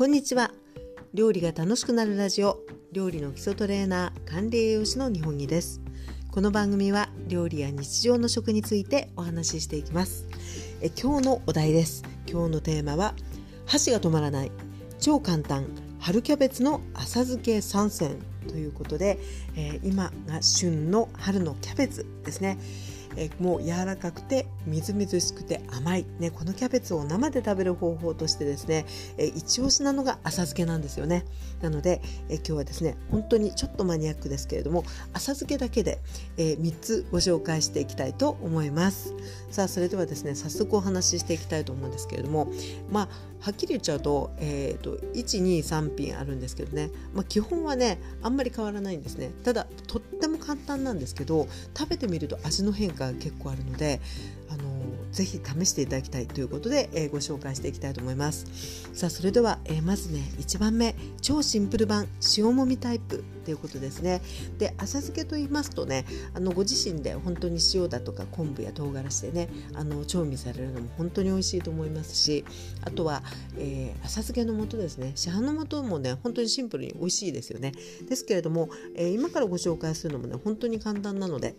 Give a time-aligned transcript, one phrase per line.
[0.00, 0.50] こんにちは。
[1.12, 2.60] 料理が楽しくなるラジオ。
[2.90, 5.82] 料理の基礎トレーナー管理栄養士の日本木です。
[6.30, 10.26] この番組は料理や日常の食についてお話ししていきます。
[10.80, 12.02] え今日のお題です。
[12.26, 13.12] 今日のテーマは
[13.66, 14.52] 箸が止まらない。
[15.00, 15.66] 超簡単。
[15.98, 19.18] 春キャベツの浅漬け参戦ということで、
[19.54, 22.58] えー、今が旬の春のキャベツですね。
[23.16, 28.86] えもう柔らかくてみずみずしくて甘い、ね、このキャベツを生で食べる方法としてですね、
[29.18, 31.24] え一押しなのが浅漬けなんですよね。
[31.60, 35.98] なので、え今日はですね本当にちょっとマニアックですけれども浅漬けだけで、
[36.36, 39.14] え3つご紹介していきたいと思います。
[39.50, 42.50] さあそれではですね早速お話ししていきたいと思うんですけれども
[42.90, 43.08] まあ
[43.40, 49.30] はっきり言っちゃうと,、えーと、123品あるんですけどね、まあ、基本はねあんまり変わらないんですね。
[49.42, 54.00] ただとっても簡単なんですけど食べてみると味の変化が結構あるので
[54.50, 54.62] あの
[55.12, 58.90] ぜひ試していただきたいということで、えー、ご紹介していきたいと思います。
[58.94, 64.20] さあそれでは、えー、まずね1番目超シンプル版塩もみタイプということですね。
[64.58, 72.44] で浅漬けと言いますとねあのご自身で本当に塩だとか昆布や唐辛子でねあの調味されるのも本当に美味しいと思いますし
[72.82, 73.22] あとは、
[73.56, 75.12] えー、浅漬けの素ですね。
[75.14, 77.72] 市販の素もね本当にシンプルに美味しいですよね。
[78.08, 81.54] ですけれども、え、今からご紹介するのもね本当に簡単なので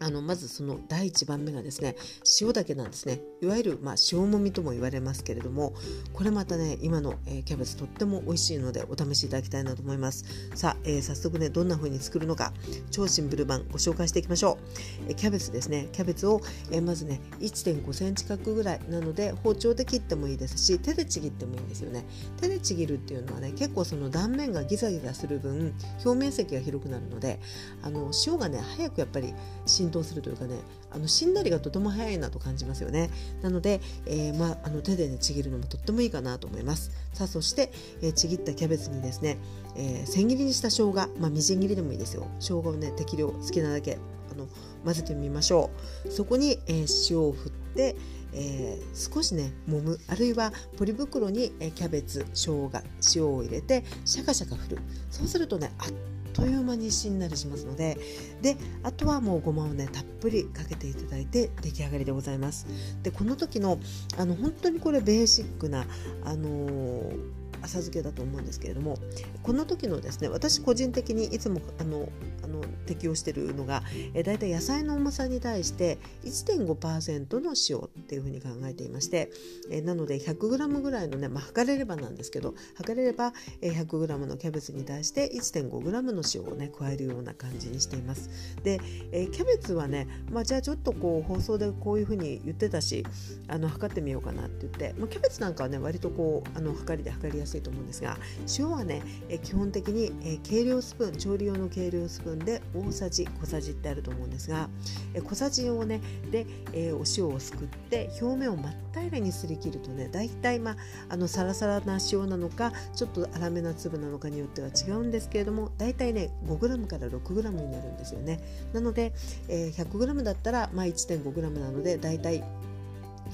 [0.00, 1.96] あのまずその第1番目がですね
[2.40, 3.20] 塩だけなんですね。
[3.40, 5.74] いわゆる、まあ、塩もみとも言われますけれども
[6.12, 10.24] これまたね今の、えー、キャベツとっても美味しいのでお試しいただきたいなと思います。
[10.54, 12.52] さあ、えー、早速ねどんな風に作るのか
[12.90, 15.88] 超シンプル版ご紹介していきましょう、えー、キャベツですね。
[15.92, 22.04] キャベツを、えまずね1 5センチ角ぐらいなので包丁で切ってもいいですし手でちぎってもいいんですよね。
[22.40, 27.40] 手でちぎるっていうのはね結構その断面がギザギザする分表面積が広くなるので
[27.82, 29.34] あの塩がね早くやっぱり
[29.66, 30.56] 浸浸透するというかね
[30.90, 33.10] あのしんなりがとても早いなと感じますよね。
[33.42, 36.90] なので、えー、まあ、あの手で、ね、ちぎるのもとってもいいかなと思います。
[37.12, 39.38] さあそして、えー、ちぎったキャベツにですね、
[39.76, 42.28] えー、千切りにした生姜、まあ、みじん切りでもいいですよ。
[42.38, 43.98] 生姜をね適量好きなだけ
[44.32, 44.46] あの
[44.84, 45.70] 混ぜてみましょ
[46.06, 46.10] う。
[46.10, 47.96] そこに、え塩を振って
[48.36, 49.98] えー、少しね揉む。
[50.08, 52.70] あるいはポリ袋に、えキャベツ生姜
[53.16, 54.78] 塩を入れてシャカシャカ振る。
[55.10, 55.86] そうするとねあっ
[56.34, 57.96] という間にしんなりしますので
[58.42, 62.66] であとはもうごまをねたっぷりかけていただいて出来上がりでございます。
[63.02, 63.78] でこの時の
[64.18, 65.86] あの本当にこれベーシックな
[66.24, 68.96] あのー浅漬けだと思うんですけれども
[69.42, 72.08] この時のですね私個人的にいつもあの
[72.42, 73.82] あの適用しているのが、
[74.12, 79.30] えだいたい野菜の重さに対して1.5%の塩っていうふうに考えていまして、
[79.70, 83.32] えなので 100g ぐらいのね、まあ、測れればなんですけど測れれば、
[83.62, 88.28] え 100g のキャベツに対して 1.5g の塩をね加えるような感じにしています。
[88.62, 88.80] で、
[89.12, 93.04] えキャベツはね、まあ、じゃあちょっとこう放送でこういうふうに言ってたし
[93.48, 98.16] あの測ってみようかなって言って、まあ、キャベツなんかはね割とこうあの測りで測りやすいいと思うんですが
[98.58, 104.68] 塩はね、え基本的に、え計量スプーン調理用の計量スプーンで大さじ小さじってあると思うんですが、
[105.14, 106.00] え小さじをね
[106.30, 110.76] で、えお塩をすくって表面を真っ平らにすり切るとねだいたいまあ
[111.10, 118.40] あのサラサラな塩なのかちょっと粗めな粒なのかによっては違うんですけれどもだいたいね 5g から 6g になるんですよね
[118.72, 119.12] なので、
[119.48, 122.44] え 100g だったら、まあ、1.5g なのでだいたい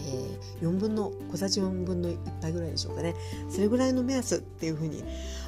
[0.06, 3.14] えー、4分の小さじ4分の1杯ぐらいでしょうかね。
[3.48, 5.02] それぐらいの目安っていうふうに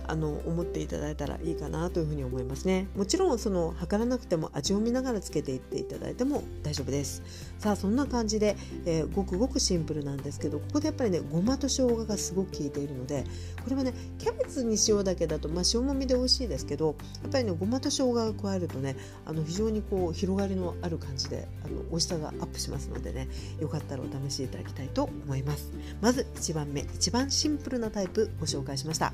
[0.06, 2.88] あの思っていただいたらいいかなというふうに思いますね。
[2.96, 7.22] もちろんその測らなくても味を見ながらつけていっていただいても大丈夫です。
[7.58, 13.24] さあそんな感じで、えー、ごくごくシンプルなんですけどここでやっぱりねごまと生姜がすごく効いているので
[13.62, 23.28] これはねキャベツに塩だけだと、まあ、塩もみで美味しいですけどやっぱりねごまと生姜を加えるとねあの非常にこう広がりのある感じであの美味しさがアップしますのでね
[23.60, 25.72] よかったらお試しいただきたいと思います。
[26.00, 29.12] まず1番目一番シンプルなタイプご紹介しました、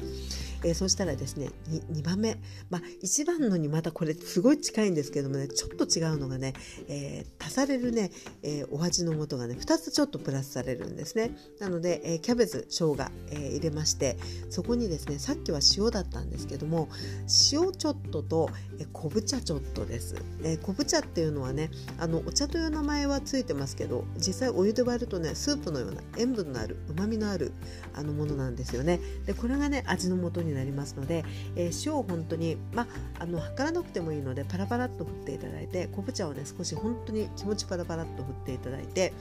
[0.64, 2.36] えー、そしたらですね 2, 2番目。
[2.70, 6.54] まあ1番のにまたこれすごい近いんですけどもねちょっと違うのがね、
[6.88, 8.10] えー、足されるね、
[8.42, 11.36] えー、お味の素がね2つちょっとプラスされるんですね。
[11.60, 12.96] なので、えー、キャベツ生姜、
[13.30, 14.16] えー、入れまして
[14.50, 16.88] そこにですねさっきは塩だったんですけども
[17.52, 27.52] 塩ちょっとと、えー、昆布茶ちょっとです、えー、昆布茶っていうのはねあのお茶という名前はついてますけど実際お湯で割るとねスープのような塩分のあるうまみのある
[27.94, 29.00] あのものなんですよね。
[29.26, 31.24] でこれがね味の素になりますので、
[31.56, 32.86] えー、塩を本当にま
[33.18, 39.12] あの測らなくてもいいのでパラパラっと振っていただいて昆布茶をね少し本当に気持ちパラパラっと振っていただいて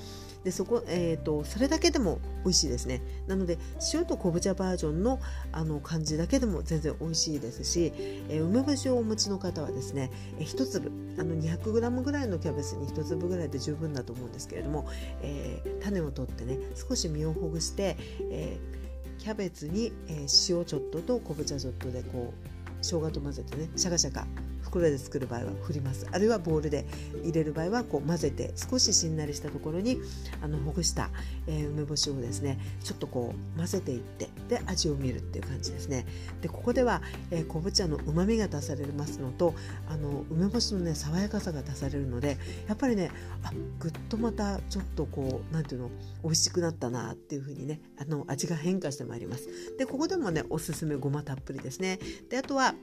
[0.47, 3.01] でそこ、えーと、それだけでも美味しいですね。
[3.27, 3.57] なので
[3.93, 5.19] 塩と昆布茶バージョンの
[5.51, 7.91] あの感じだけでも全然美味しいですし、
[8.29, 10.09] えー、梅干しをお持ちの方はですね、
[10.39, 14.87] えー、1粒あの 200g ぐらいのキャベツに1粒ぐらいで十分だと思うんですけれども、
[15.21, 17.97] えー、種を取ってね少し身をほぐして、
[18.31, 18.77] えー
[19.17, 22.47] キャベツに、えー、塩ちょっとと昆布茶ちょっとでこう
[22.81, 24.27] 生姜と混ぜてねシャカシャカ
[24.67, 26.07] 袋で作る場合は振ります。
[26.11, 26.85] あるいはボウルで
[27.23, 29.99] 入れる場合はこう混ぜて少ししんなりしたところに
[30.41, 31.09] あのほぐした、
[31.47, 36.05] えー、梅干しをですねちょっとこう混ぜていってで味を見るっていう感じですね。
[36.41, 39.53] でここでは、えー、昆布茶のうまみが出されますのと
[39.89, 42.37] あの梅干しのね爽やかさが出されるので
[42.67, 43.11] やっぱりね
[43.43, 45.89] あぐっとまたちょっとこうなんていうの
[46.23, 49.47] 美味しくなったなっていう風にねあの味が変化してまいります。
[49.77, 51.99] でここでもねおすすめごまたっぷりですね。
[52.29, 52.75] であとは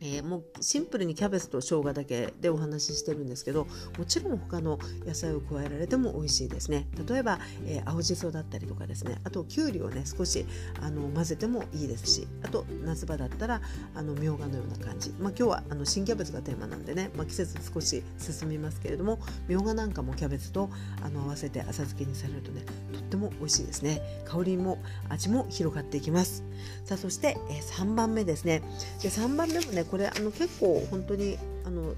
[0.00, 3.66] えー、もうシンプルにキャベツと生姜だけでお話ししてるんですけど
[3.98, 6.86] もちろん他の野菜を加えられても美味しいですね。
[7.08, 9.20] 例えば、えー、青じそだったりとかですね。
[9.24, 10.46] あときゅうりをね少し
[10.80, 13.60] あの混ぜてもいいですしあと夏場だったら
[13.94, 19.18] あのみょうがのような感じ、まあ、今日はあの新キャベツがテーマなんでね、まあ、季節少し進みますけれども
[19.48, 20.70] みょうがなんかもキャベツと
[21.02, 22.62] あの合わせて浅漬けにされるとね
[22.92, 24.00] とっても美味しいですね。
[24.24, 24.78] 香りも
[25.08, 26.44] 味も広がっていきます。
[26.84, 28.62] さあそして、えー、3番目ですね。
[29.02, 31.94] で3番目でもねこれあの結構本当にあの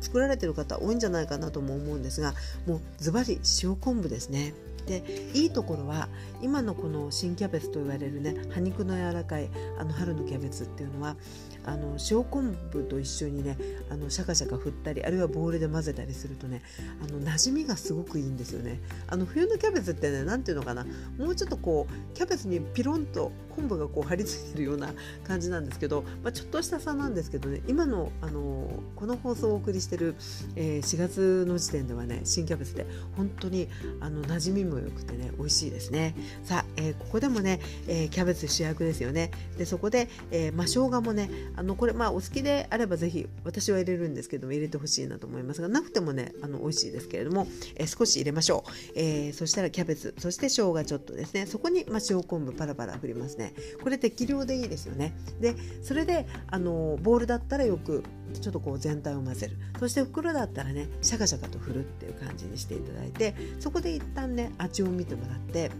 [0.00, 2.34] 作られてる方多いんじゃないかなとも思うんですが
[2.66, 4.54] もうズバリ塩昆布ですね。
[4.88, 5.04] で
[5.34, 6.08] いいところは
[6.40, 11.16] 今のこの新キャベツと言われるね葉肉の柔らかいあの春のキャベツっていうのは
[11.64, 13.58] あの塩昆布と一緒にね
[13.90, 16.62] あのシャカシャカ振ったりあるいはボウルで混ぜたりするとね
[17.02, 18.80] あの馴染みがすごくいいんですよね。
[19.06, 20.86] あの冬のキャベツってね何ていうのかな
[21.18, 24.92] もうちょっとこうキャベツにピロンと昆布がこう張り付いてるような
[25.24, 30.14] 感じなんですけど、まあ、ちょっとした差なんですけどね今のあのこの放送をお送りしてる、
[30.56, 32.86] えー、4月の時点ではね新キャベツで
[33.16, 33.68] 本当に
[34.00, 36.14] あの馴染みも良くてね美味しいですね。
[36.44, 39.30] さあ、えー、ここでもね、えー、キャベツ主役ですよね。
[39.56, 47.46] でそこで、えー、まあ、生姜もねあのこれまあお好きであればぜひ私は入れるんですけども入れてほしいなと思いますがなくてもねあの美味しいですけれども、
[47.76, 51.46] えー、少し入れましょう、えー、そしたらキャベツそして生姜ちょっとですね。
[51.46, 53.54] そこに、まあ、塩昆布パラパラ振りますね。
[53.82, 55.14] これ適量でいいですよね。
[55.40, 58.02] でそれであのボウルだったらよく
[58.32, 65.70] ちょっとこう全体を混ぜるそして袋だったらねシャカシャカと振るっていう感じにしていただいてそこで一旦ね味を見てもらって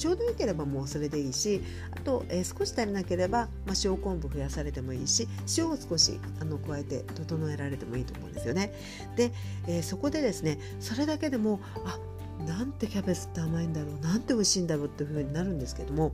[0.00, 1.60] ちょうどよければもうそれでいいし
[1.90, 8.72] あと、えー、少し足りなければ、まあ、塩昆布増やされてもいいし塩を少しあの加えて整えられてもいいと思うんですよね。
[9.16, 9.30] で、
[9.68, 11.98] えー、そこでですねそれだけでもあ
[12.46, 16.12] なんてキャベツって甘いんだろうなんて美味しいんだろうっていう風になるんですけども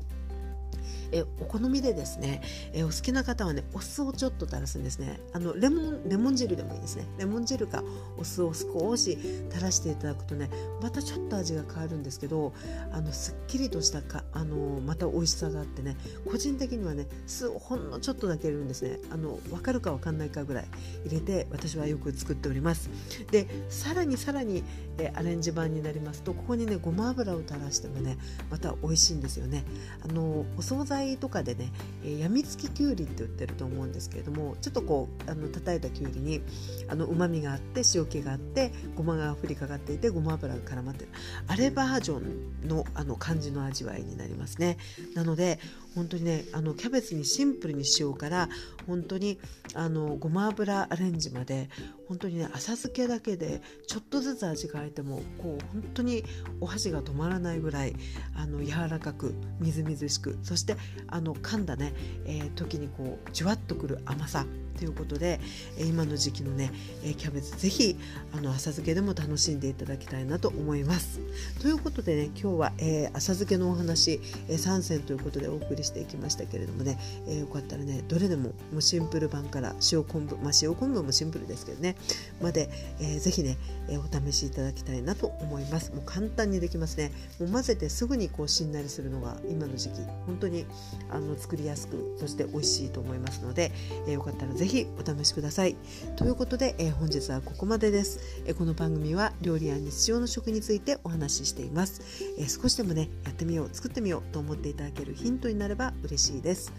[1.13, 2.43] えお好みでですね、
[2.73, 5.21] えお好きな方はねお酢をちょっと垂らすんですね。
[5.33, 7.07] あのレモンレモン汁でもいいですね。
[7.19, 7.83] レモン汁か
[8.19, 9.19] お酢を少し
[9.51, 10.51] 垂らしていただくとね
[10.83, 12.53] またちょっと味が変わるんですけど
[12.93, 15.97] あのすっきりとしたかあのまた美味しさがあってね
[16.31, 18.99] 個人的にはね酢をほんのちょっとだけ入れるんですね。
[19.11, 20.65] あの分かるか分かんないかぐらい
[21.07, 22.91] 入れて私はよく作っております。
[23.31, 24.65] でさらにさらに、
[24.99, 28.17] えアレンジ版になりますとここにねごま油を垂らしてもね
[28.51, 29.65] また美味しいんですよね。
[30.03, 31.71] あのお惣菜とかでね、
[32.05, 36.43] えー、やみつききゅうりって売ってると思うんですけれどもちょっとこうあの叩いたきゅうりに
[36.91, 41.11] うまみがあって塩気があってごまがふりかかっていてごま油が絡まってる。
[41.47, 44.79] あれバージョンのあの感じの味わいになりますね。
[45.15, 45.61] なので
[45.97, 48.49] 本当にねあのキャベツにシンプルに塩から
[48.87, 49.39] 本当に
[49.75, 51.69] あのごま油アレンジまで
[52.07, 56.23] 本当にね浅漬けだけでちょっとずつ味が変えてもこう本当に
[56.61, 57.97] お箸が止まらないぐらい
[58.37, 60.77] あの柔らかくみずみずしくそして
[61.09, 61.95] あの噛んだね、
[62.27, 64.47] えー、時にこうじゅわっとくる甘さ。
[64.77, 65.41] ということで、
[65.79, 66.71] え今の時期のね、
[67.05, 67.97] えキャベツぜひ
[68.33, 71.21] あの浅漬けでも楽しんでいただきたいなと思います。
[71.61, 81.97] ということでね今日は、えー、浅漬けのお話、え、3選ということでお送りしていきましたけれどもね、えー、よかったらねどれでももうシンプル版から塩昆布まあ塩昆布もシンプルですけどね
[82.41, 82.69] まで、
[83.01, 83.57] えー、ぜひね、
[83.89, 90.67] えー、お試しいただきたいなと思いますもう簡単にできますねもう混ぜてすぐにこうしんなりするのが今の時期本当に
[91.11, 93.73] あの作りやすくそして美味しいと思いますので、
[94.07, 95.77] えー、よかったらぜひお試しください。
[96.17, 102.03] ということで、えー、本日はここまでです、えー、この番組は料理や日常の食についてお話ししています、
[102.37, 106.73] えー、少しでもねやってみよう作ってみようと思っていただけるヒントになれば嬉しいです。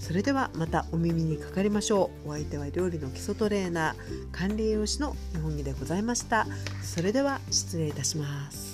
[0.00, 2.30] それではまたお耳にかかりましょう。
[2.30, 6.46] お相手は料理の基礎トレーナー管理栄養士の日本木でございました。
[6.82, 8.67] それでは失礼いたします。